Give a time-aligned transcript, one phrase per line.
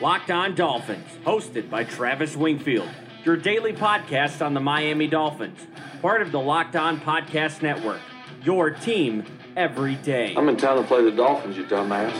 [0.00, 2.88] Locked On Dolphins, hosted by Travis Wingfield,
[3.24, 5.58] your daily podcast on the Miami Dolphins,
[6.00, 8.00] part of the Locked On Podcast Network.
[8.44, 9.24] Your team
[9.56, 10.36] every day.
[10.36, 12.12] I'm in town to play the Dolphins, you dumbass.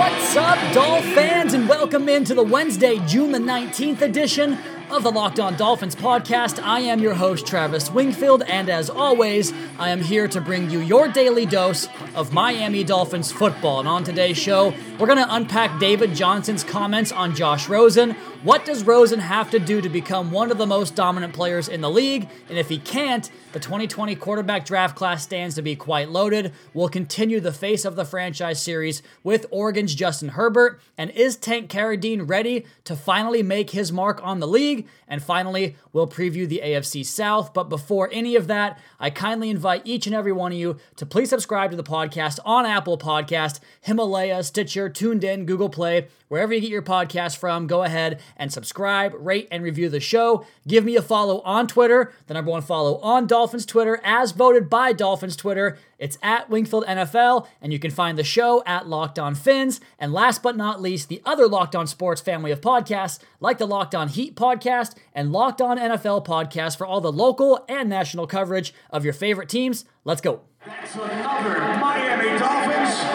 [0.00, 4.58] What's up, Dolph fans, and welcome into the Wednesday, June the 19th edition
[4.90, 6.60] of the Locked On Dolphins podcast.
[6.62, 10.80] I am your host, Travis Wingfield, and as always, I am here to bring you
[10.80, 13.78] your daily dose of Miami Dolphins football.
[13.78, 18.16] And on today's show, we're going to unpack David Johnson's comments on Josh Rosen.
[18.42, 21.82] What does Rosen have to do to become one of the most dominant players in
[21.82, 22.26] the league?
[22.48, 26.54] And if he can't, the 2020 quarterback draft class stands to be quite loaded.
[26.72, 30.80] We'll continue the face of the franchise series with Oregon's Justin Herbert.
[30.96, 34.88] And is Tank Carradine ready to finally make his mark on the league?
[35.06, 37.52] And finally, we'll preview the AFC South.
[37.52, 41.04] But before any of that, I kindly invite each and every one of you to
[41.04, 46.54] please subscribe to the podcast on Apple Podcast, Himalaya, Stitcher, Tuned In, Google Play, wherever
[46.54, 47.66] you get your podcast from.
[47.66, 50.44] Go ahead and subscribe, rate, and review the show.
[50.66, 54.68] Give me a follow on Twitter, the number one follow on Dolphins Twitter, as voted
[54.70, 55.78] by Dolphins Twitter.
[55.98, 59.80] It's at Wingfield NFL, and you can find the show at Locked On Fins.
[59.98, 63.66] And last but not least, the other Locked On Sports family of podcasts, like the
[63.66, 68.26] Locked On Heat podcast and Locked On NFL podcast for all the local and national
[68.26, 69.84] coverage of your favorite teams.
[70.04, 70.40] Let's go.
[70.64, 73.09] That's another Miami Dolphins.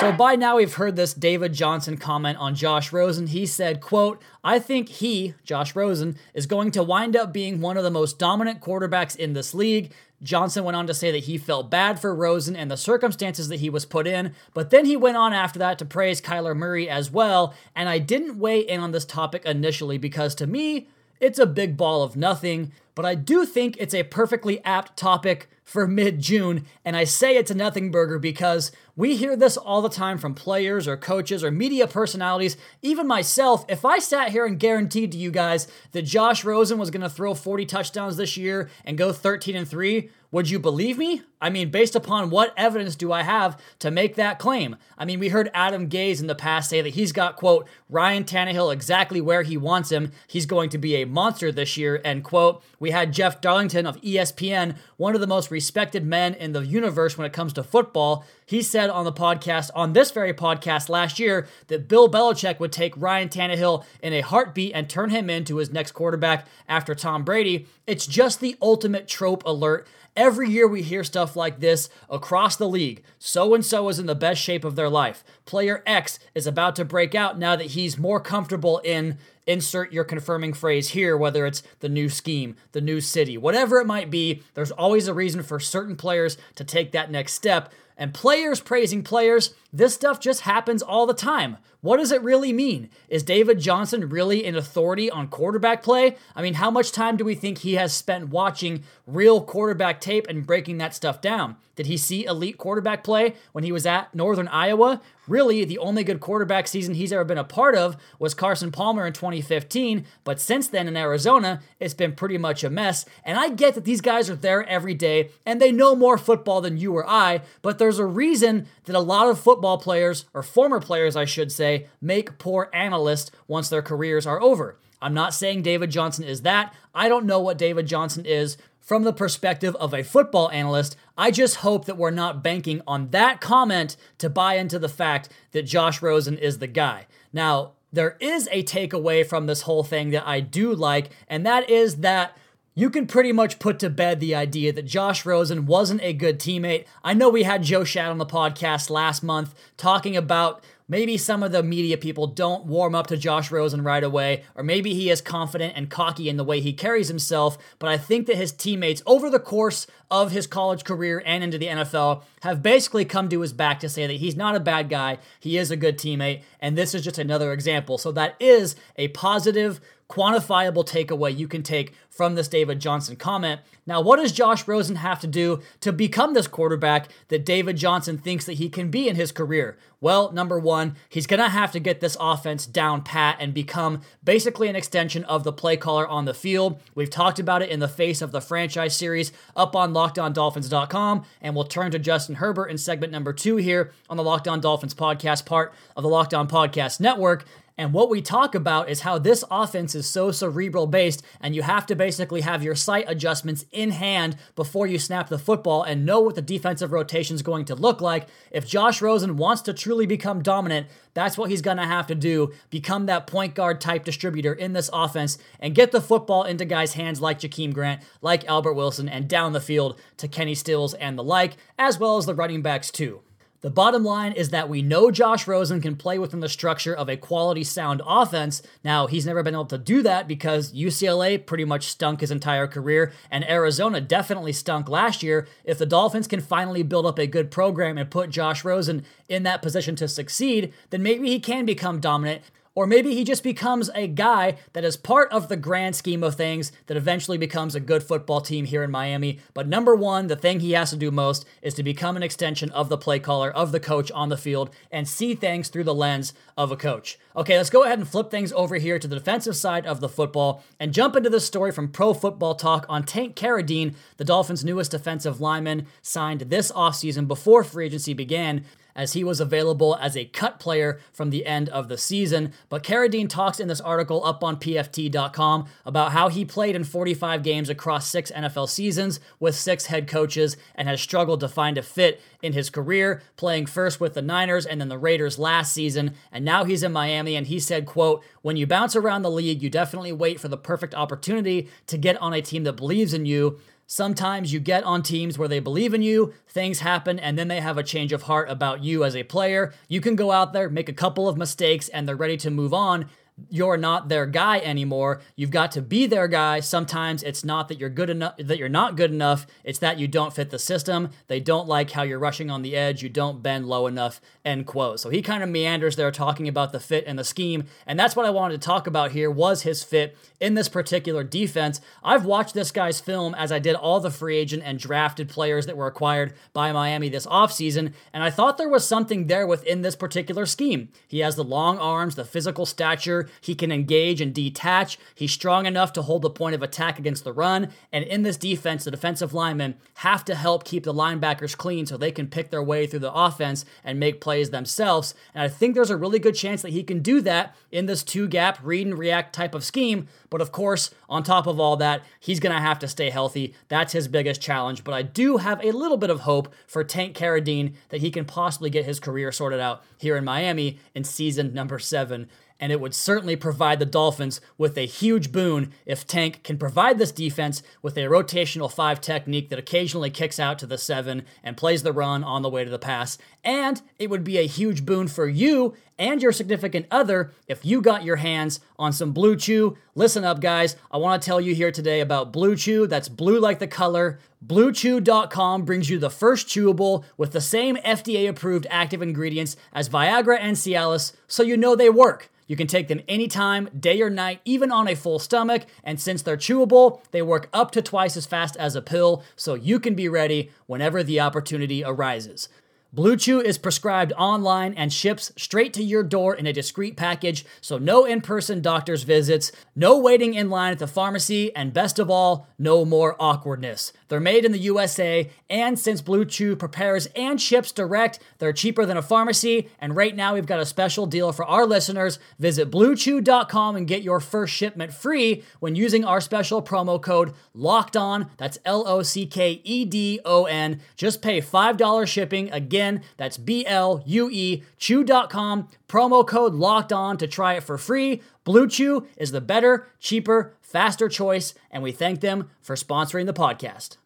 [0.00, 3.28] So by now we've heard this David Johnson comment on Josh Rosen.
[3.28, 7.76] He said, quote, I think he, Josh Rosen, is going to wind up being one
[7.76, 9.92] of the most dominant quarterbacks in this league.
[10.20, 13.60] Johnson went on to say that he felt bad for Rosen and the circumstances that
[13.60, 16.88] he was put in, but then he went on after that to praise Kyler Murray
[16.88, 17.54] as well.
[17.76, 20.88] And I didn't weigh in on this topic initially because to me,
[21.20, 25.48] it's a big ball of nothing, but I do think it's a perfectly apt topic
[25.64, 26.66] for mid June.
[26.84, 30.34] And I say it's a nothing burger because we hear this all the time from
[30.34, 33.64] players or coaches or media personalities, even myself.
[33.68, 37.08] If I sat here and guaranteed to you guys that Josh Rosen was going to
[37.08, 41.22] throw 40 touchdowns this year and go 13 and 3, would you believe me?
[41.40, 44.74] I mean, based upon what evidence do I have to make that claim?
[44.98, 48.24] I mean, we heard Adam Gase in the past say that he's got, quote, Ryan
[48.24, 50.10] Tannehill exactly where he wants him.
[50.26, 52.64] He's going to be a monster this year, end quote.
[52.84, 57.16] We had Jeff Darlington of ESPN, one of the most respected men in the universe
[57.16, 58.26] when it comes to football.
[58.44, 62.72] He said on the podcast, on this very podcast last year, that Bill Belichick would
[62.72, 67.24] take Ryan Tannehill in a heartbeat and turn him into his next quarterback after Tom
[67.24, 67.66] Brady.
[67.86, 69.86] It's just the ultimate trope alert.
[70.14, 73.02] Every year we hear stuff like this across the league.
[73.18, 75.24] So and so is in the best shape of their life.
[75.44, 80.04] Player X is about to break out now that he's more comfortable in insert your
[80.04, 84.42] confirming phrase here, whether it's the new scheme, the new city, whatever it might be.
[84.54, 87.72] There's always a reason for certain players to take that next step.
[87.96, 91.58] And players praising players, this stuff just happens all the time.
[91.80, 92.88] What does it really mean?
[93.08, 96.16] Is David Johnson really an authority on quarterback play?
[96.34, 100.26] I mean, how much time do we think he has spent watching real quarterback tape
[100.26, 101.56] and breaking that stuff down?
[101.76, 105.02] Did he see elite quarterback play when he was at Northern Iowa?
[105.26, 109.06] Really, the only good quarterback season he's ever been a part of was Carson Palmer
[109.06, 113.04] in 2015, but since then in Arizona, it's been pretty much a mess.
[113.24, 116.60] And I get that these guys are there every day and they know more football
[116.60, 120.42] than you or I, but there's a reason that a lot of football players, or
[120.42, 124.78] former players, I should say, make poor analysts once their careers are over.
[125.02, 126.74] I'm not saying David Johnson is that.
[126.94, 130.96] I don't know what David Johnson is from the perspective of a football analyst.
[131.18, 135.28] I just hope that we're not banking on that comment to buy into the fact
[135.52, 137.06] that Josh Rosen is the guy.
[137.34, 141.68] Now, there is a takeaway from this whole thing that I do like, and that
[141.68, 142.34] is that
[142.74, 146.40] you can pretty much put to bed the idea that Josh Rosen wasn't a good
[146.40, 146.86] teammate.
[147.04, 151.42] I know we had Joe Schad on the podcast last month talking about maybe some
[151.42, 155.08] of the media people don't warm up to Josh Rosen right away, or maybe he
[155.08, 157.56] is confident and cocky in the way he carries himself.
[157.78, 161.58] But I think that his teammates, over the course of his college career and into
[161.58, 164.88] the NFL, have basically come to his back to say that he's not a bad
[164.88, 167.98] guy, he is a good teammate, and this is just another example.
[167.98, 173.60] So that is a positive quantifiable takeaway you can take from this David Johnson comment.
[173.86, 178.16] Now, what does Josh Rosen have to do to become this quarterback that David Johnson
[178.16, 179.76] thinks that he can be in his career?
[180.00, 184.02] Well, number one, he's going to have to get this offense down pat and become
[184.22, 186.80] basically an extension of the play caller on the field.
[186.94, 191.54] We've talked about it in the face of the franchise series up on LockedOnDolphins.com, and
[191.54, 194.94] we'll turn to Justin Herbert in segment number two here on the Locked On Dolphins
[194.94, 197.46] podcast, part of the Locked On Podcast Network.
[197.76, 201.62] And what we talk about is how this offense is so cerebral based, and you
[201.62, 206.06] have to basically have your sight adjustments in hand before you snap the football and
[206.06, 208.28] know what the defensive rotation is going to look like.
[208.52, 212.14] If Josh Rosen wants to truly become dominant, that's what he's going to have to
[212.14, 216.64] do become that point guard type distributor in this offense and get the football into
[216.64, 220.94] guys' hands like Jakeem Grant, like Albert Wilson, and down the field to Kenny Stills
[220.94, 223.20] and the like, as well as the running backs, too.
[223.64, 227.08] The bottom line is that we know Josh Rosen can play within the structure of
[227.08, 228.60] a quality sound offense.
[228.84, 232.66] Now, he's never been able to do that because UCLA pretty much stunk his entire
[232.66, 235.48] career, and Arizona definitely stunk last year.
[235.64, 239.44] If the Dolphins can finally build up a good program and put Josh Rosen in
[239.44, 242.42] that position to succeed, then maybe he can become dominant
[242.74, 246.34] or maybe he just becomes a guy that is part of the grand scheme of
[246.34, 249.38] things that eventually becomes a good football team here in Miami.
[249.52, 252.70] But number one, the thing he has to do most is to become an extension
[252.70, 255.94] of the play caller, of the coach on the field, and see things through the
[255.94, 257.18] lens of a coach.
[257.36, 260.08] Okay, let's go ahead and flip things over here to the defensive side of the
[260.08, 264.64] football and jump into this story from Pro Football Talk on Tank Carradine, the Dolphins'
[264.64, 270.16] newest defensive lineman, signed this offseason before free agency began as he was available as
[270.16, 272.52] a cut player from the end of the season.
[272.68, 277.42] But Carradine talks in this article up on PFT.com about how he played in 45
[277.42, 281.82] games across six NFL seasons with six head coaches and has struggled to find a
[281.82, 286.14] fit in his career, playing first with the Niners and then the Raiders last season.
[286.30, 289.62] And now he's in Miami and he said, quote, when you bounce around the league,
[289.62, 293.26] you definitely wait for the perfect opportunity to get on a team that believes in
[293.26, 293.58] you.
[293.86, 297.60] Sometimes you get on teams where they believe in you, things happen, and then they
[297.60, 299.72] have a change of heart about you as a player.
[299.88, 302.72] You can go out there, make a couple of mistakes, and they're ready to move
[302.72, 303.10] on
[303.48, 305.20] you're not their guy anymore.
[305.34, 306.60] You've got to be their guy.
[306.60, 309.46] Sometimes it's not that you're good enough that you're not good enough.
[309.64, 311.10] It's that you don't fit the system.
[311.26, 313.02] They don't like how you're rushing on the edge.
[313.02, 314.20] You don't bend low enough.
[314.44, 315.00] End quote.
[315.00, 317.64] So he kind of meanders there talking about the fit and the scheme.
[317.86, 321.24] And that's what I wanted to talk about here was his fit in this particular
[321.24, 321.80] defense.
[322.02, 325.64] I've watched this guy's film as I did all the free agent and drafted players
[325.66, 329.80] that were acquired by Miami this offseason, and I thought there was something there within
[329.80, 330.90] this particular scheme.
[331.08, 334.98] He has the long arms, the physical stature, he can engage and detach.
[335.14, 337.70] He's strong enough to hold the point of attack against the run.
[337.92, 341.96] And in this defense, the defensive linemen have to help keep the linebackers clean so
[341.96, 345.14] they can pick their way through the offense and make plays themselves.
[345.34, 348.02] And I think there's a really good chance that he can do that in this
[348.02, 350.08] two gap read and react type of scheme.
[350.30, 353.54] But of course, on top of all that, he's going to have to stay healthy.
[353.68, 354.84] That's his biggest challenge.
[354.84, 358.24] But I do have a little bit of hope for Tank Carradine that he can
[358.24, 362.28] possibly get his career sorted out here in Miami in season number seven
[362.64, 366.96] and it would certainly provide the Dolphins with a huge boon if Tank can provide
[366.96, 371.58] this defense with a rotational five technique that occasionally kicks out to the seven and
[371.58, 373.18] plays the run on the way to the pass.
[373.44, 377.82] And it would be a huge boon for you and your significant other if you
[377.82, 379.76] got your hands on some Blue Chew.
[379.94, 380.74] Listen up, guys.
[380.90, 382.86] I want to tell you here today about Blue Chew.
[382.86, 384.18] That's blue like the color.
[384.46, 390.38] BlueChew.com brings you the first chewable with the same FDA approved active ingredients as Viagra
[390.40, 392.30] and Cialis, so you know they work.
[392.46, 395.66] You can take them anytime, day or night, even on a full stomach.
[395.82, 399.54] And since they're chewable, they work up to twice as fast as a pill, so
[399.54, 402.48] you can be ready whenever the opportunity arises.
[402.94, 407.44] Blue Chew is prescribed online and ships straight to your door in a discreet package,
[407.60, 411.98] so no in person doctor's visits, no waiting in line at the pharmacy, and best
[411.98, 413.92] of all, no more awkwardness.
[414.06, 418.86] They're made in the USA, and since Blue Chew prepares and ships direct, they're cheaper
[418.86, 419.70] than a pharmacy.
[419.80, 422.20] And right now, we've got a special deal for our listeners.
[422.38, 427.96] Visit bluechew.com and get your first shipment free when using our special promo code LOCKED
[427.96, 428.30] ON.
[428.36, 430.80] That's L O C K E D O N.
[430.94, 432.52] Just pay $5 shipping.
[432.52, 432.83] Again,
[433.16, 435.68] that's B L U E chew.com.
[435.88, 438.22] Promo code LOCKED ON to try it for free.
[438.44, 443.32] Blue Chew is the better, cheaper, faster choice, and we thank them for sponsoring the
[443.32, 443.96] podcast.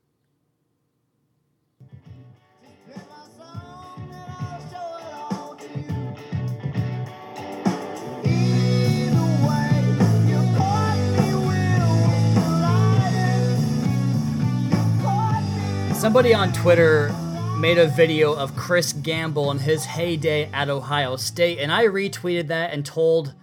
[15.98, 17.12] Somebody on Twitter
[17.58, 22.46] made a video of Chris Gamble in his heyday at Ohio State, and I retweeted
[22.46, 23.34] that and told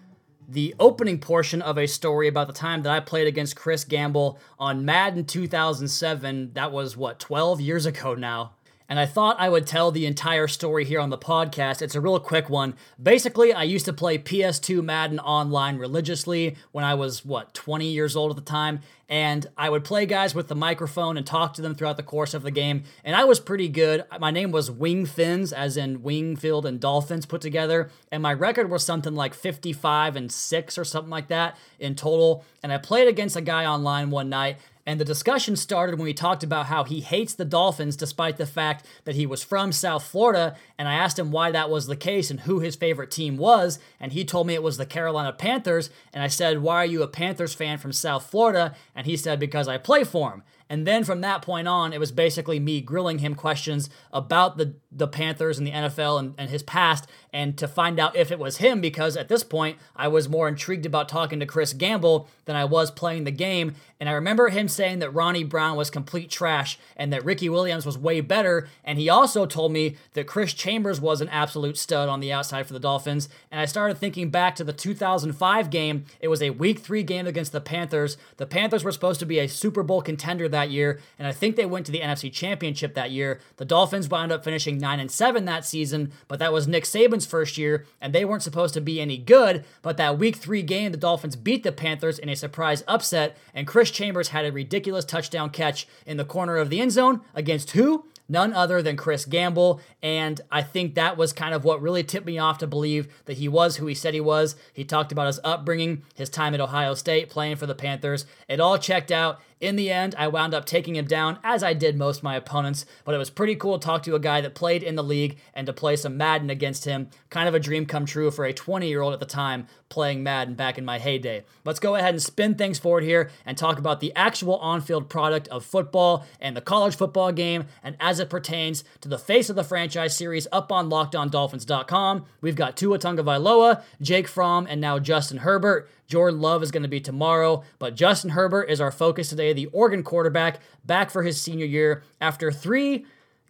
[0.48, 4.40] the opening portion of a story about the time that I played against Chris Gamble
[4.58, 6.54] on Madden 2007.
[6.54, 8.54] That was what, 12 years ago now.
[8.88, 11.82] And I thought I would tell the entire story here on the podcast.
[11.82, 12.76] It's a real quick one.
[13.02, 18.16] Basically, I used to play PS2 Madden online religiously when I was, what, 20 years
[18.16, 21.62] old at the time, and I would play guys with the microphone and talk to
[21.62, 24.04] them throughout the course of the game, and I was pretty good.
[24.20, 28.70] My name was Wing Fins, as in Wingfield and Dolphins put together, and my record
[28.70, 33.08] was something like 55 and 6 or something like that in total, and I played
[33.08, 36.84] against a guy online one night, and the discussion started when we talked about how
[36.84, 40.56] he hates the Dolphins despite the fact that he was from South Florida.
[40.78, 43.80] And I asked him why that was the case and who his favorite team was.
[44.00, 45.90] And he told me it was the Carolina Panthers.
[46.14, 48.76] And I said, Why are you a Panthers fan from South Florida?
[48.94, 50.44] And he said, Because I play for him.
[50.70, 54.76] And then from that point on, it was basically me grilling him questions about the,
[54.96, 58.40] the Panthers and the NFL and, and his past, and to find out if it
[58.40, 62.30] was him, because at this point, I was more intrigued about talking to Chris Gamble
[62.46, 63.76] than I was playing the game.
[64.00, 67.86] And I remember him saying that Ronnie Brown was complete trash and that Ricky Williams
[67.86, 68.68] was way better.
[68.84, 72.68] And he also told me that Chris Chambers was an absolute stud on the outside
[72.68, 73.30] for the Dolphins.
[73.52, 76.06] And I started thinking back to the 2005 game.
[76.20, 78.18] It was a week three game against the Panthers.
[78.38, 81.56] The Panthers were supposed to be a Super Bowl contender that year, and I think
[81.56, 83.40] they went to the NFC Championship that year.
[83.58, 87.26] The Dolphins wound up finishing 9 and 7 that season, but that was Nick Saban's
[87.26, 89.66] first year, and they weren't supposed to be any good.
[89.82, 93.66] But that week three game, the Dolphins beat the Panthers in a surprise upset, and
[93.66, 97.72] Chris Chambers had a ridiculous touchdown catch in the corner of the end zone against
[97.72, 98.06] who?
[98.28, 99.80] none other than Chris Gamble.
[100.02, 103.38] And I think that was kind of what really tipped me off to believe that
[103.38, 104.56] he was who he said he was.
[104.74, 108.26] He talked about his upbringing, his time at Ohio State, playing for the Panthers.
[108.48, 109.42] It all checked out.
[109.66, 112.36] In the end, I wound up taking him down, as I did most of my
[112.36, 115.02] opponents, but it was pretty cool to talk to a guy that played in the
[115.02, 117.10] league and to play some Madden against him.
[117.32, 120.22] Kind of a dream come true for a 20 year old at the time playing
[120.22, 121.46] Madden back in my heyday.
[121.64, 125.10] Let's go ahead and spin things forward here and talk about the actual on field
[125.10, 129.50] product of football and the college football game, and as it pertains to the face
[129.50, 132.26] of the franchise series up on LockedOnDolphins.com.
[132.42, 135.90] We've got Tua Tagovailoa, Jake Fromm, and now Justin Herbert.
[136.08, 139.54] Jordan Love is going to be tomorrow, but Justin Herbert is our focus today.
[139.56, 143.06] The Oregon quarterback back for his senior year after three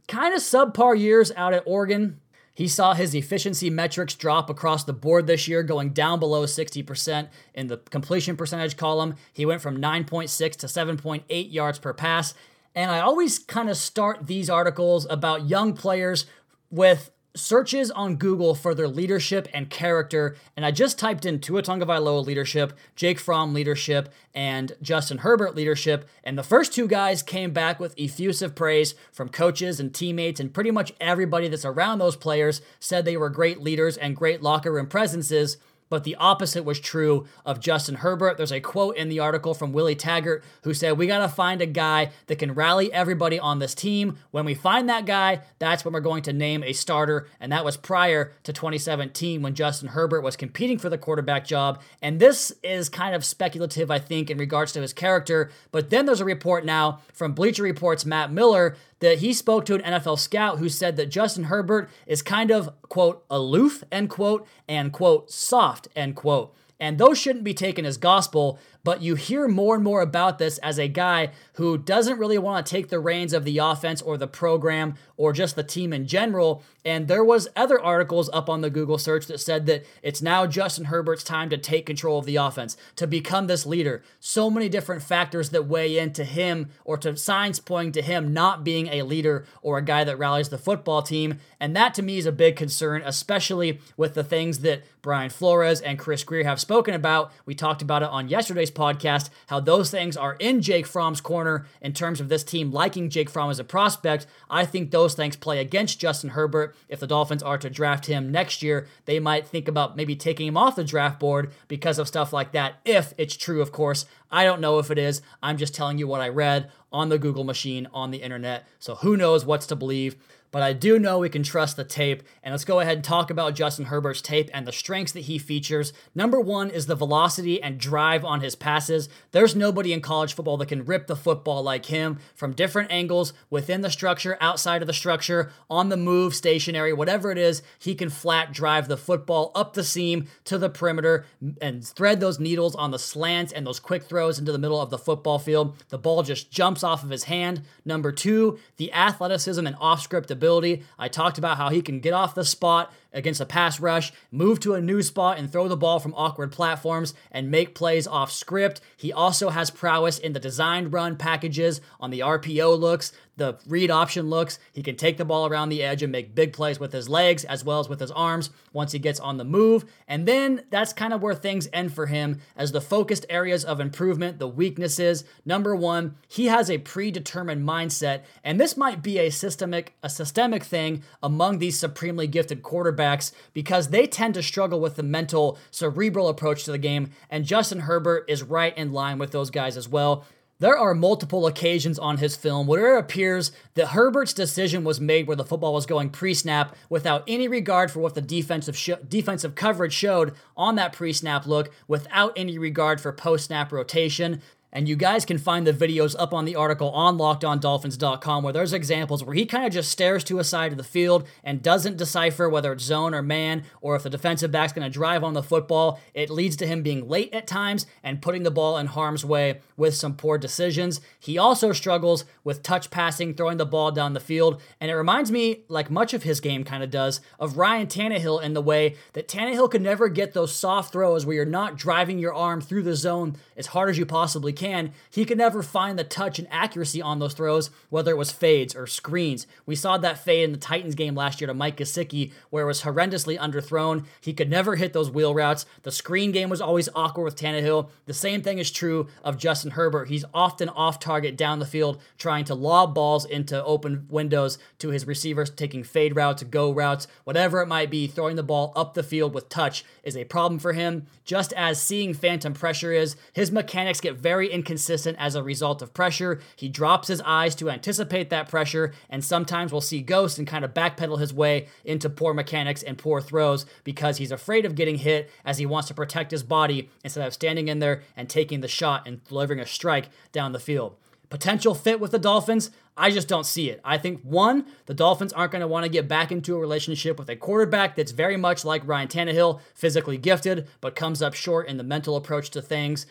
[0.08, 2.20] kind of subpar years out at Oregon.
[2.54, 7.28] He saw his efficiency metrics drop across the board this year, going down below 60%
[7.54, 9.16] in the completion percentage column.
[9.34, 12.34] He went from 9.6 to 7.8 yards per pass.
[12.74, 16.26] And I always kind of start these articles about young players
[16.70, 21.62] with searches on Google for their leadership and character, and I just typed in Tua
[21.62, 27.52] Tagovailoa leadership, Jake Fromm leadership, and Justin Herbert leadership, and the first two guys came
[27.52, 32.16] back with effusive praise from coaches and teammates, and pretty much everybody that's around those
[32.16, 35.58] players said they were great leaders and great locker room presences
[35.90, 38.38] but the opposite was true of Justin Herbert.
[38.38, 41.62] There's a quote in the article from Willie Taggart who said, We got to find
[41.62, 44.18] a guy that can rally everybody on this team.
[44.32, 47.28] When we find that guy, that's when we're going to name a starter.
[47.40, 51.82] And that was prior to 2017 when Justin Herbert was competing for the quarterback job.
[52.02, 55.52] And this is kind of speculative, I think, in regards to his character.
[55.72, 59.76] But then there's a report now from Bleacher Report's Matt Miller that he spoke to
[59.76, 64.48] an NFL scout who said that Justin Herbert is kind of, quote, aloof, end quote,
[64.68, 66.54] and, quote, soft, end quote.
[66.80, 70.60] And those shouldn't be taken as gospel, but you hear more and more about this
[70.60, 74.16] as a guy who doesn't really want to take the reins of the offense or
[74.16, 76.62] the program or just the team in general.
[76.84, 80.46] And there was other articles up on the Google search that said that it's now
[80.46, 84.04] Justin Herbert's time to take control of the offense, to become this leader.
[84.20, 88.64] So many different factors that weigh into him or to signs pointing to him not
[88.64, 91.40] being a leader or a guy that rallies the football team.
[91.60, 95.82] And that to me is a big concern, especially with the things that Brian Flores
[95.82, 97.32] and Chris Grier have spoken about.
[97.48, 101.66] We talked about it on yesterday's podcast, how those things are in Jake Fromm's corner
[101.82, 104.28] in terms of this team liking Jake Fromm as a prospect.
[104.50, 106.76] I think those things play against Justin Herbert.
[106.88, 110.48] If the Dolphins are to draft him next year, they might think about maybe taking
[110.48, 114.06] him off the draft board because of stuff like that, if it's true, of course.
[114.30, 115.22] I don't know if it is.
[115.42, 118.68] I'm just telling you what I read on the Google machine on the internet.
[118.80, 120.16] So who knows what's to believe
[120.56, 122.24] but I do know we can trust the tape.
[122.42, 125.38] And let's go ahead and talk about Justin Herbert's tape and the strengths that he
[125.38, 125.92] features.
[126.16, 129.10] Number one is the velocity and drive on his passes.
[129.34, 133.34] There's nobody in college football that can rip the football like him from different angles,
[133.50, 137.62] within the structure, outside of the structure, on the move, stationary, whatever it is.
[137.78, 141.26] He can flat drive the football up the seam to the perimeter
[141.60, 144.90] and thread those needles on the slants and those quick throws into the middle of
[144.90, 145.76] the football field.
[145.90, 147.64] The ball just jumps off of his hand.
[147.84, 150.84] Number two, the athleticism and off script ability ability.
[151.00, 154.60] I talked about how he can get off the spot against a pass rush, move
[154.60, 158.32] to a new spot and throw the ball from awkward platforms and make plays off
[158.32, 158.82] script.
[158.96, 163.92] He also has prowess in the designed run packages on the RPO looks, the read
[163.92, 164.60] option looks.
[164.72, 167.44] He can take the ball around the edge and make big plays with his legs
[167.44, 169.86] as well as with his arms once he gets on the move.
[170.08, 173.80] And then that's kind of where things end for him as the focused areas of
[173.80, 175.26] improvement, the weaknesses.
[175.46, 180.64] Number one, he has a predetermined mindset, and this might be a systemic a systemic
[180.64, 183.05] thing among these supremely gifted quarterbacks
[183.54, 187.82] because they tend to struggle with the mental, cerebral approach to the game, and Justin
[187.82, 190.26] Herbert is right in line with those guys as well.
[190.58, 195.28] There are multiple occasions on his film where it appears that Herbert's decision was made
[195.28, 199.56] where the football was going pre-snap without any regard for what the defensive sh- defensive
[199.56, 204.42] coverage showed on that pre-snap look, without any regard for post-snap rotation.
[204.76, 208.74] And you guys can find the videos up on the article on lockedondolphins.com where there's
[208.74, 211.96] examples where he kind of just stares to a side of the field and doesn't
[211.96, 215.34] decipher whether it's zone or man or if the defensive back's going to drive on
[215.34, 216.02] the football.
[216.14, 219.62] It leads to him being late at times and putting the ball in harm's way
[219.78, 221.00] with some poor decisions.
[221.22, 224.62] He also struggles with touch passing, throwing the ball down the field.
[224.82, 228.44] And it reminds me, like much of his game kind of does, of Ryan Tannehill
[228.44, 232.20] in the way that Tannehill could never get those soft throws where you're not driving
[232.20, 235.62] your arm through the zone as hard as you possibly can can, he could never
[235.62, 239.46] find the touch and accuracy on those throws, whether it was fades or screens.
[239.66, 242.68] We saw that fade in the Titans game last year to Mike Gesicki, where it
[242.68, 244.06] was horrendously underthrown.
[244.20, 245.68] He could never hit those wheel routes.
[245.84, 247.90] The screen game was always awkward with Tannehill.
[248.08, 250.10] The same thing is true of Justin Herbert.
[250.10, 254.90] He's often off target down the field, trying to lob balls into open windows to
[254.90, 258.08] his receivers, taking fade routes, go routes, whatever it might be.
[258.08, 261.06] Throwing the ball up the field with touch is a problem for him.
[261.24, 265.94] Just as seeing phantom pressure is, his mechanics get very inconsistent as a result of
[265.94, 266.40] pressure.
[266.56, 270.66] He drops his eyes to anticipate that pressure, and sometimes we'll see ghosts and kind
[270.66, 274.98] of backpedal his way into poor mechanics and poor throws because he's afraid of getting
[274.98, 278.62] hit as he wants to protect his body instead of standing in there and taking
[278.62, 280.96] the shot and delivering a strike down the field.
[281.30, 283.82] Potential fit with the Dolphins, I just don't see it.
[283.84, 287.20] I think one, the Dolphins aren't going to want to get back into a relationship
[287.20, 291.68] with a quarterback that's very much like Ryan Tannehill, physically gifted, but comes up short
[291.68, 293.06] in the mental approach to things.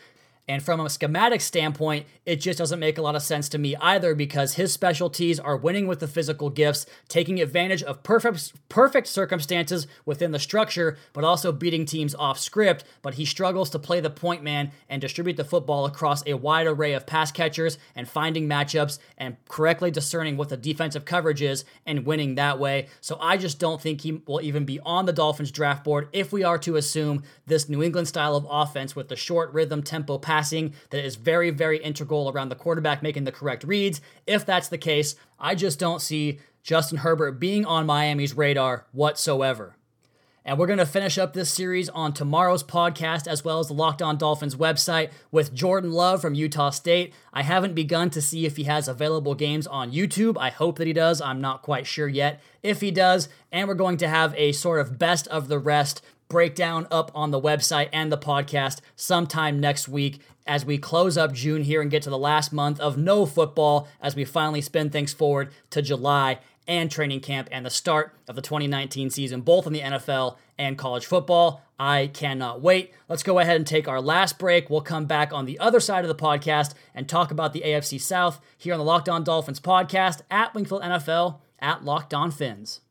[0.47, 3.75] And from a schematic standpoint, it just doesn't make a lot of sense to me
[3.77, 9.07] either because his specialties are winning with the physical gifts, taking advantage of perfect perfect
[9.07, 13.99] circumstances within the structure, but also beating teams off script, but he struggles to play
[13.99, 18.07] the point man and distribute the football across a wide array of pass catchers and
[18.07, 22.87] finding matchups and correctly discerning what the defensive coverage is and winning that way.
[23.01, 26.31] So I just don't think he will even be on the Dolphins draft board if
[26.31, 30.19] we are to assume this New England style of offense with the short rhythm tempo
[30.19, 34.01] pass passing that is very, very integral around the quarterback making the correct reads.
[34.27, 39.77] If that's the case, I just don't see Justin Herbert being on Miami's radar whatsoever.
[40.47, 43.73] And we're going to finish up this series on tomorrow's podcast, as well as the
[43.73, 47.15] Locked On Dolphins website, with Jordan Love from Utah State.
[47.33, 50.37] I haven't begun to see if he has available games on YouTube.
[50.39, 51.19] I hope that he does.
[51.19, 53.27] I'm not quite sure yet if he does.
[53.51, 57.31] And we're going to have a sort of best of the rest breakdown up on
[57.31, 61.91] the website and the podcast sometime next week as we close up June here and
[61.91, 65.81] get to the last month of no football as we finally spin things forward to
[65.81, 70.37] July and training camp and the start of the 2019 season, both in the NFL
[70.57, 71.61] and college football.
[71.77, 72.93] I cannot wait.
[73.09, 74.69] Let's go ahead and take our last break.
[74.69, 77.99] We'll come back on the other side of the podcast and talk about the AFC
[77.99, 82.81] South here on the Locked On Dolphins podcast at Wingfield NFL at Locked On Fins.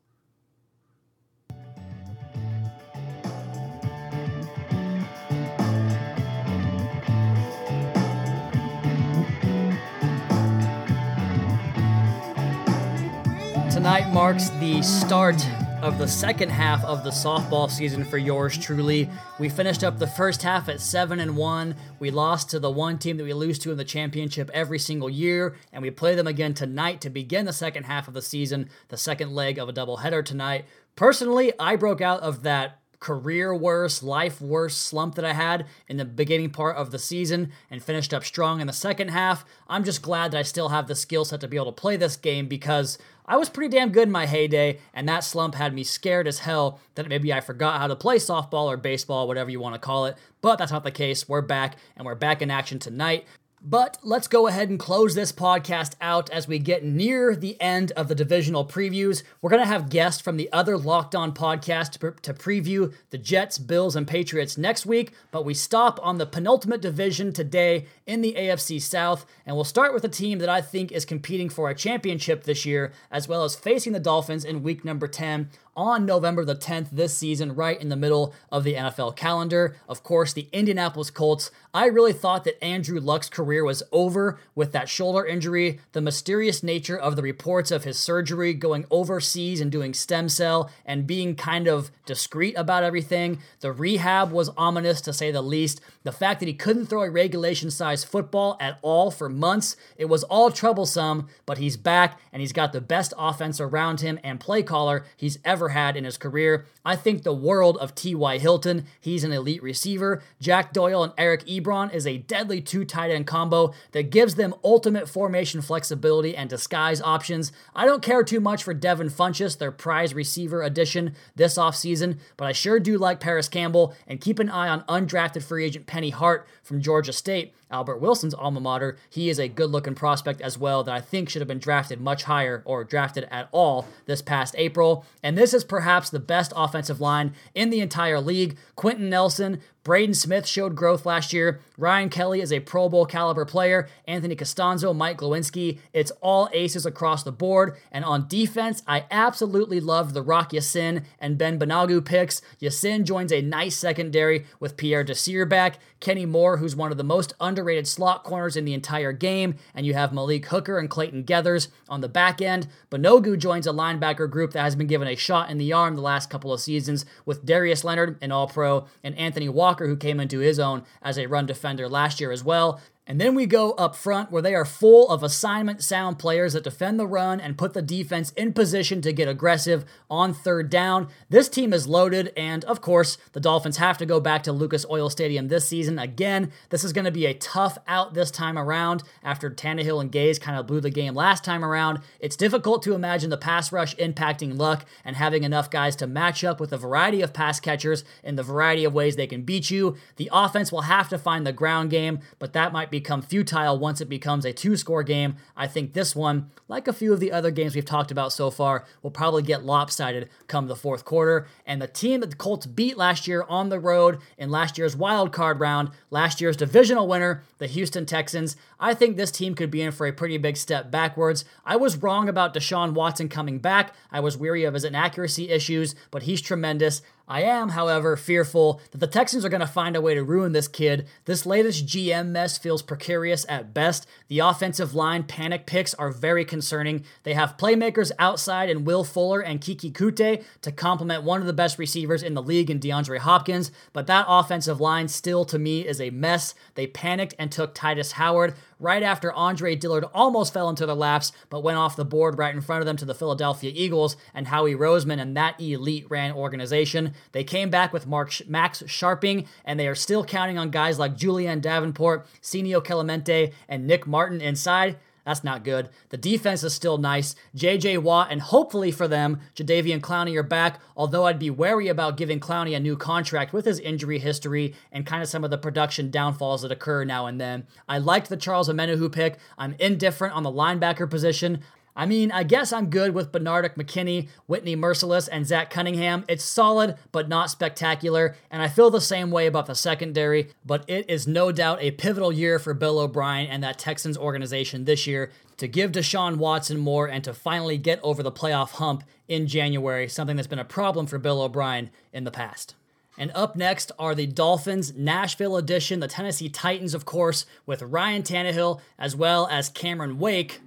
[13.85, 15.47] Tonight marks the start
[15.83, 19.07] of the second half of the softball season for yours truly.
[19.39, 21.75] We finished up the first half at 7 and 1.
[21.99, 25.07] We lost to the one team that we lose to in the championship every single
[25.07, 28.69] year, and we play them again tonight to begin the second half of the season,
[28.87, 30.65] the second leg of a doubleheader tonight.
[30.95, 35.97] Personally, I broke out of that career worst, life worst slump that I had in
[35.97, 39.45] the beginning part of the season and finished up strong in the second half.
[39.67, 41.97] I'm just glad that I still have the skill set to be able to play
[41.97, 45.71] this game because I was pretty damn good in my heyday, and that slump had
[45.71, 49.51] me scared as hell that maybe I forgot how to play softball or baseball, whatever
[49.51, 50.17] you want to call it.
[50.41, 51.29] But that's not the case.
[51.29, 53.27] We're back, and we're back in action tonight.
[53.67, 57.91] But let's go ahead and close this podcast out as we get near the end
[57.93, 59.23] of the divisional previews.
[59.41, 63.17] We're going to have guests from the other Locked On podcast to, to, preview the
[63.17, 68.21] Jets, Bills, and Patriots next week, but we stop on the penultimate division today in
[68.21, 71.67] the AFC South, and we'll start with a team that I think is competing for
[71.67, 76.05] a championship this year, as well as facing the Dolphins in week number 10 on
[76.05, 79.75] November the 10th this season, right in the middle of the NFL calendar.
[79.87, 81.51] Of course, the Indianapolis Colts.
[81.73, 86.63] I really thought that Andrew Luck's career was over with that shoulder injury, the mysterious
[86.63, 91.35] nature of the reports of his surgery, going overseas and doing stem cell, and being
[91.35, 93.39] kind of discreet about everything.
[93.59, 95.81] The rehab was ominous to say the least.
[96.03, 100.05] The fact that he couldn't throw a regulation sized football at all for months, it
[100.05, 104.39] was all troublesome, but he's back and he's got the best offense around him and
[104.39, 106.65] play caller he's ever had in his career.
[106.83, 108.37] I think the world of T.Y.
[108.37, 108.85] Hilton.
[108.99, 110.21] He's an elite receiver.
[110.39, 114.55] Jack Doyle and Eric Ebron is a deadly two tight end combo that gives them
[114.63, 117.51] ultimate formation flexibility and disguise options.
[117.75, 122.45] I don't care too much for Devin Funchess, their prize receiver addition this offseason, but
[122.45, 126.09] I sure do like Parris Campbell and keep an eye on undrafted free agent Penny
[126.09, 127.53] Hart from Georgia State.
[127.71, 128.97] Albert Wilson's alma mater.
[129.09, 132.01] He is a good looking prospect as well that I think should have been drafted
[132.01, 135.05] much higher or drafted at all this past April.
[135.21, 138.57] And this is perhaps the best offensive line in the entire league.
[138.75, 141.61] Quenton Nelson, Braden Smith showed growth last year.
[141.77, 143.87] Ryan Kelly is a Pro Bowl caliber player.
[144.07, 145.77] Anthony Castonzo, Mike Glowinski.
[145.93, 147.77] It's all aces across the board.
[147.91, 152.41] And on defense, I absolutely loved the Rock Ya-Sin and Ben Banogu picks.
[152.59, 157.03] Ya-Sin joins a nice secondary with Pierre Desir back, Kenny Moore, who's one of the
[157.03, 161.23] most underrated slot corners in the entire game, and you have Malik Hooker and Clayton
[161.23, 162.67] Geathers on the back end.
[162.89, 166.01] Banogu joins a linebacker group that has been given a shot in the arm the
[166.01, 169.97] last couple of seasons with Darius Leonard, an All Pro, and Anthony Walker Walker, who
[169.97, 172.79] came into his own as a run defender last year as well.
[173.07, 176.63] And then we go up front where they are full of assignment sound players that
[176.63, 181.09] defend the run and put the defense in position to get aggressive on third down.
[181.29, 184.87] This team is loaded, and of course, the Dolphins have to go back to Lucas
[184.89, 185.99] Oil Stadium this season.
[185.99, 190.11] Again, this is going to be a tough out this time around after Tannehill and
[190.11, 191.99] Gase kind of blew the game last time around.
[192.19, 196.43] It's difficult to imagine the pass rush impacting luck and having enough guys to match
[196.43, 199.69] up with a variety of pass catchers in the variety of ways they can beat
[199.69, 199.95] you.
[200.15, 203.77] The offense will have to find the ground game, but that might be become futile
[203.77, 205.35] once it becomes a two score game.
[205.57, 208.49] I think this one, like a few of the other games we've talked about so
[208.49, 211.45] far, will probably get lopsided come the fourth quarter.
[211.65, 214.95] And the team that the Colts beat last year on the road in last year's
[214.95, 219.71] wild card round, last year's divisional winner, the Houston Texans, I think this team could
[219.71, 221.43] be in for a pretty big step backwards.
[221.65, 223.93] I was wrong about Deshaun Watson coming back.
[224.09, 227.01] I was weary of his inaccuracy issues, but he's tremendous.
[227.27, 230.51] I am, however, fearful that the Texans are going to find a way to ruin
[230.51, 231.07] this kid.
[231.25, 234.05] This latest GM mess feels precarious at best.
[234.27, 237.03] The offensive line panic picks are very concerning.
[237.23, 241.53] They have playmakers outside in Will Fuller and Keke Coutee to complement one of the
[241.53, 245.87] best receivers in the league in DeAndre Hopkins, but that offensive line still to me
[245.87, 246.53] is a mess.
[246.75, 251.31] They panicked and took Tytus Howard right after Andre Dillard almost fell into their laps,
[251.49, 254.47] but went off the board right in front of them to the Philadelphia Eagles and
[254.47, 257.13] Howie Roseman and that elite ran organization.
[257.31, 261.15] They came back with Mark Max Scharping, and they are still counting on guys like
[261.17, 264.97] Julian Davenport, Senio Kelemete, and Nick Martin inside.
[265.25, 265.89] That's not good.
[266.09, 267.35] The defense is still nice.
[267.57, 272.15] JJ Watt and hopefully for them, Jadeveon Clowney are back, although I'd be wary about
[272.15, 275.57] giving Clowney a new contract with his injury history and kind of some of the
[275.57, 277.65] production downfalls that occur now and then.
[277.89, 279.39] I liked the Charles Omenihu pick.
[279.57, 281.61] I'm indifferent on the linebacker position.
[281.95, 286.25] I mean, I guess I'm good with Benardrick McKinney, Whitney Mercilus, and Zach Cunningham.
[286.27, 290.83] It's solid, but not spectacular, and I feel the same way about the secondary, but
[290.89, 295.07] it is no doubt a pivotal year for Bill O'Brien and that Texans organization this
[295.07, 299.47] year to give Deshaun Watson more and to finally get over the playoff hump in
[299.47, 302.75] January, something that's been a problem for Bill O'Brien in the past.
[303.17, 308.23] And up next are the Dolphins Nashville edition, the Tennessee Titans, of course, with Ryan
[308.23, 310.59] Tannehill as well as Cameron Wake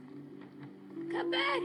[1.29, 1.61] Come back.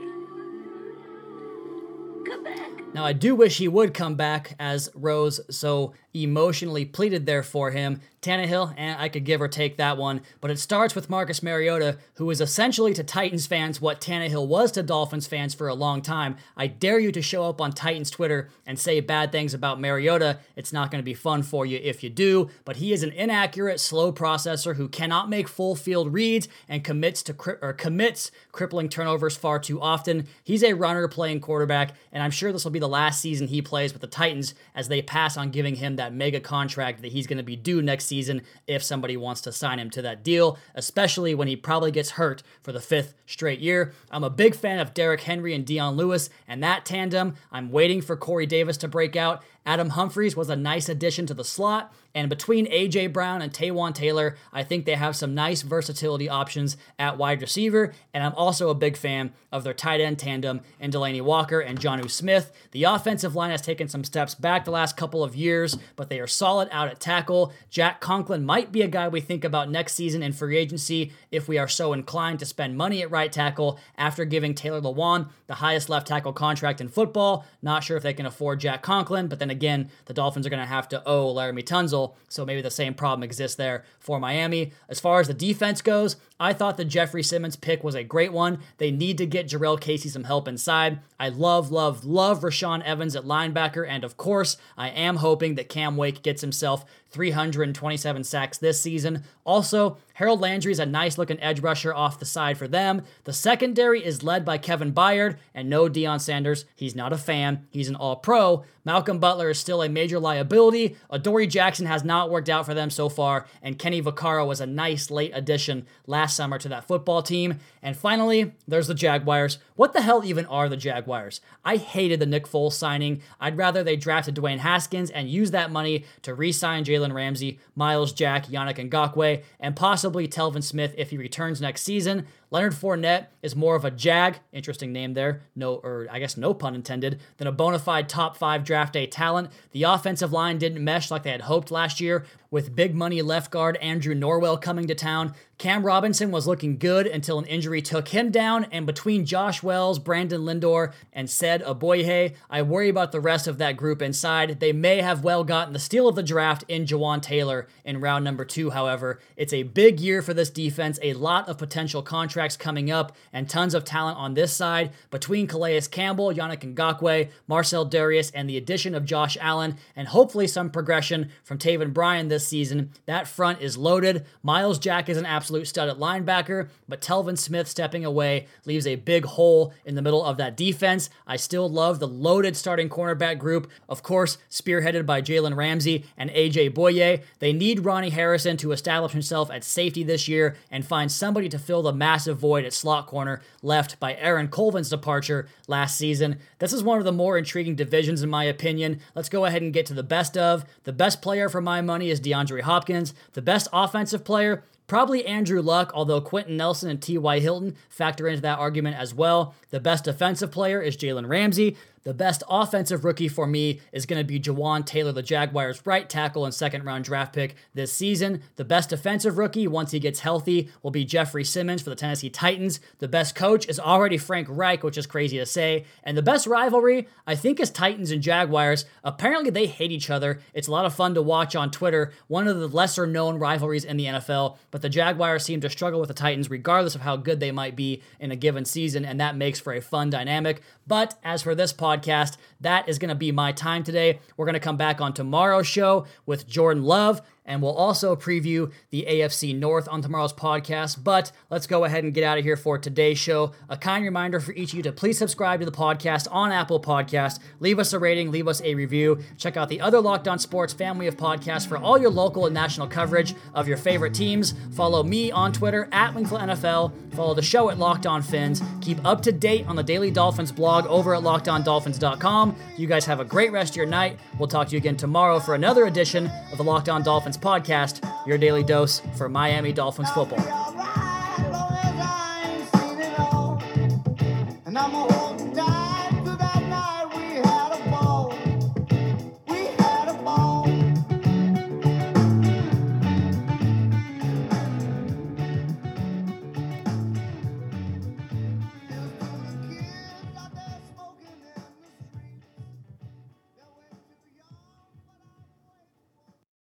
[2.26, 2.94] Come back.
[2.94, 7.72] Now, I do wish he would come back as Rose so emotionally pleaded there for
[7.72, 8.00] him.
[8.22, 11.98] Tannehill, and I could give or take that one, but it starts with Marcus Mariota,
[12.16, 16.02] who is essentially to Titans fans what Tannehill was to Dolphins fans for a long
[16.02, 16.38] time.
[16.56, 20.40] I dare you to show up on Titans Twitter and say bad things about Mariota.
[20.56, 23.12] It's not going to be fun for you if you do, but he is an
[23.12, 28.32] inaccurate, slow processor who cannot make full field reads and commits to cri- or commits
[28.54, 30.28] crippling turnovers far too often.
[30.44, 33.62] He's a runner playing quarterback, and I'm sure this will be the last season he
[33.62, 37.14] plays with the Titans as they pass on giving him that that mega contract that
[37.14, 40.22] he's going to be due next season if somebody wants to sign him to that
[40.22, 43.94] deal, especially when he probably gets hurt for the fifth straight year.
[44.12, 47.36] I'm a big fan of Derrick Henry and Dion Lewis and that tandem.
[47.54, 49.44] I'm waiting for Corey Davis to break out.
[49.66, 51.94] Adam Humphries was a nice addition to the slot.
[52.16, 53.08] And between A.J.
[53.08, 57.94] Brown and Taywan Taylor, I think they have some nice versatility options at wide receiver.
[58.14, 61.80] And I'm also a big fan of their tight end tandem in Delanie Walker and
[61.80, 62.52] Jonnu Smith.
[62.72, 66.20] The offensive line has taken some steps back the last couple of years, but they
[66.20, 67.52] are solid out at tackle.
[67.70, 71.48] Jack Conklin might be a guy we think about next season in free agency if
[71.48, 75.56] we are so inclined to spend money at right tackle after giving Taylor Lewan the
[75.56, 77.46] highest left tackle contract in football.
[77.62, 80.60] Not sure if they can afford Jack Conklin, but then again, the Dolphins are going
[80.60, 84.72] to have to owe Laremy Tunsil, so maybe the same problem exists there for Miami.
[84.90, 88.34] As far as the defense goes, I thought the Jeffrey Simmons pick was a great
[88.34, 88.60] one.
[88.78, 91.00] They need to get Jurrell Casey some help inside.
[91.18, 95.70] I love, love, love Rashaan Evans at linebacker, and of course, I am hoping that
[95.70, 99.24] Cam Wake gets himself 327 sacks this season.
[99.46, 103.04] Also, Harold Landry is a nice looking edge rusher off the side for them.
[103.24, 106.66] The secondary is led by Kevin Byard and no Deion Sanders.
[106.76, 108.66] He's not a fan, he's an all pro.
[108.84, 110.98] Malcolm Butler is still a major liability.
[111.10, 114.66] Adoree Jackson has not worked out for them so far, and Kenny Vaccaro was a
[114.66, 117.60] nice late addition last summer to that football team.
[117.82, 119.60] And finally, there's the Jaguars.
[119.76, 121.42] What the hell even are the Jaguars?
[121.64, 123.22] I hated the Nick Foles signing.
[123.40, 127.60] I'd rather they drafted Dwayne Haskins and use that money to re sign Jalen Ramsey,
[127.76, 132.26] Myles Jack, Yannick Ngakoue, and possibly Telvin Smith if he returns next season.
[132.54, 136.54] Leonard Fournette is more of a jag, interesting name there, no, or I guess no
[136.54, 139.50] pun intended, than a bona fide top five draft day talent.
[139.72, 143.50] The offensive line didn't mesh like they had hoped last year, with big money left
[143.50, 145.34] guard Andrew Norwell coming to town.
[145.58, 149.98] Cam Robinson was looking good until an injury took him down, and between Josh Wells,
[149.98, 154.60] Brandon Linder, and Ced Ogbuehi, I worry about the rest of that group inside.
[154.60, 158.24] They may have well gotten the steal of the draft in Jawaan Taylor in round
[158.24, 159.20] number two, however.
[159.36, 163.16] It's a big year for this defense, a lot of potential contracts contracts coming up
[163.32, 168.50] and tons of talent on this side between Calais Campbell, Yannick Ngakoue, Marcell Dareus, and
[168.50, 172.92] the addition of Josh Allen, and hopefully some progression from Taven Bryan this season.
[173.06, 174.26] That front is loaded.
[174.42, 178.96] Myles Jack is an absolute stud at linebacker, but Telvin Smith stepping away leaves a
[178.96, 181.10] big hole in the middle of that defense.
[181.26, 186.30] I still love the loaded starting cornerback group, of course, spearheaded by Jalen Ramsey and
[186.32, 187.22] AJ Bouye.
[187.40, 191.60] They need Ronnie Harrison to establish himself at safety this year and find somebody to
[191.60, 196.40] fill the massive void at slot corner left by Aaron Colvin's departure last season.
[196.60, 199.00] This is one of the more intriguing divisions, in my opinion.
[199.16, 200.66] Let's go ahead and get to the best of.
[200.84, 203.14] The best player for my money is DeAndre Hopkins.
[203.34, 207.40] The best offensive player, Probably Andrew Luck, although Quenton Nelson and T.Y.
[207.40, 209.56] Hilton factor into that argument as well.
[209.72, 211.76] The best defensive player is Jalen Ramsey.
[212.04, 216.10] The best offensive rookie for me is going to be Jawaan Taylor, the Jaguars' right
[216.10, 218.42] tackle and second round draft pick this season.
[218.58, 222.30] The best defensive rookie, once he gets healthy, will be Jeffrey Simmons for the Tennessee
[222.30, 222.82] Titans.
[223.00, 225.86] The best coach is already Frank Reich, which is crazy to say.
[226.04, 228.84] And the best rivalry, I think, is Titans and Jaguars.
[229.06, 230.42] Apparently, they hate each other.
[230.54, 232.12] It's a lot of fun to watch on Twitter.
[232.28, 236.02] One of the lesser known rivalries in the NFL, but the Jaguars seem to struggle
[236.02, 239.18] with the Titans regardless of how good they might be in a given season, and
[239.22, 240.62] that makes for a fun dynamic.
[240.88, 242.38] But as for this podcast.
[242.62, 244.20] That is going to be my time today.
[244.38, 248.72] We're going to come back on tomorrow's show with Jordan Love and we'll also preview
[248.90, 251.04] the AFC North on tomorrow's podcast.
[251.04, 253.52] But let's go ahead and get out of here for today's show.
[253.70, 256.80] A kind reminder for each of you to please subscribe to the podcast on Apple
[256.80, 257.40] Podcast.
[257.60, 259.20] Leave us a rating, leave us a review.
[259.38, 262.54] Check out the other Locked On Sports family of podcasts for all your local and
[262.54, 264.54] national coverage of your favorite teams.
[264.72, 267.14] Follow me on Twitter at Wingfield NFL.
[267.14, 268.62] Follow the show at Locked On Fins.
[268.82, 272.56] Keep up to date on the Daily Dolphins blog over at LockedOnDolphins.com.
[272.78, 274.20] You guys have a great rest of your night.
[274.40, 278.04] We'll talk to you again tomorrow for another edition of the Locked On Dolphins podcast,
[278.28, 280.40] your daily dose for Miami Dolphins football.